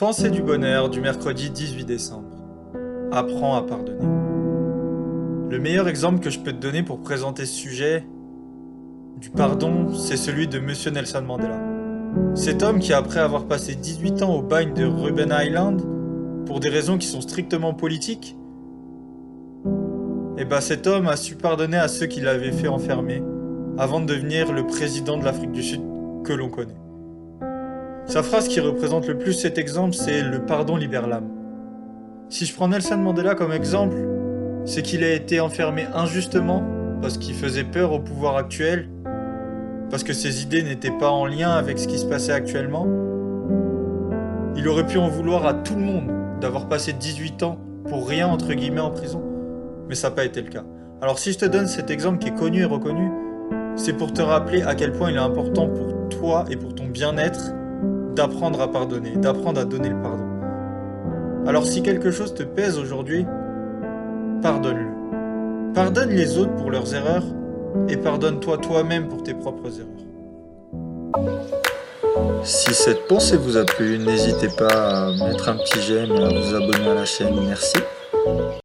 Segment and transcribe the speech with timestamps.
[0.00, 2.30] Pensée du bonheur du mercredi 18 décembre.
[3.12, 4.06] Apprends à pardonner.
[5.50, 8.06] Le meilleur exemple que je peux te donner pour présenter ce sujet
[9.20, 11.60] du pardon, c'est celui de Monsieur Nelson Mandela.
[12.34, 15.82] Cet homme qui, après avoir passé 18 ans au bagne de Ruben Island,
[16.46, 18.38] pour des raisons qui sont strictement politiques,
[20.38, 23.22] eh ben cet homme a su pardonner à ceux qui l'avaient fait enfermer
[23.76, 25.82] avant de devenir le président de l'Afrique du Sud
[26.24, 26.89] que l'on connaît.
[28.10, 31.28] Sa phrase qui représente le plus cet exemple, c'est Le pardon libère l'âme.
[32.28, 33.98] Si je prends Nelson Mandela comme exemple,
[34.64, 36.64] c'est qu'il a été enfermé injustement
[37.00, 38.88] parce qu'il faisait peur au pouvoir actuel,
[39.90, 42.88] parce que ses idées n'étaient pas en lien avec ce qui se passait actuellement.
[44.56, 48.26] Il aurait pu en vouloir à tout le monde d'avoir passé 18 ans pour rien
[48.26, 49.22] entre guillemets en prison,
[49.88, 50.64] mais ça n'a pas été le cas.
[51.00, 53.08] Alors si je te donne cet exemple qui est connu et reconnu,
[53.76, 56.86] c'est pour te rappeler à quel point il est important pour toi et pour ton
[56.86, 57.54] bien-être
[58.20, 60.26] d'apprendre à pardonner, d'apprendre à donner le pardon.
[61.46, 63.24] Alors si quelque chose te pèse aujourd'hui,
[64.42, 65.72] pardonne-le.
[65.72, 67.24] Pardonne les autres pour leurs erreurs
[67.88, 70.04] et pardonne-toi toi-même pour tes propres erreurs.
[72.44, 76.28] Si cette pensée vous a plu, n'hésitez pas à mettre un petit j'aime et à
[76.28, 77.34] vous abonner à la chaîne.
[77.46, 77.78] Merci.